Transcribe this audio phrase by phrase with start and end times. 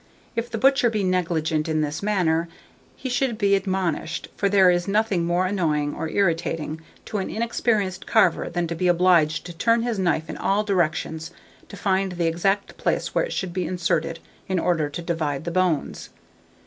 [0.35, 2.47] If the butcher be negligent in this matter,
[2.95, 8.07] he should be admonished; for there is nothing more annoying or irritating to an inexperienced
[8.07, 11.29] carver than to be obliged to turn his knife in all directions
[11.69, 14.17] to find the exact place where it should be inserted
[14.47, 16.09] in order to divide the bones.